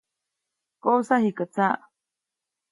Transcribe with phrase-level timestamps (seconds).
[0.83, 1.81] ‒¡Koʼsa jikä tsaʼ!‒.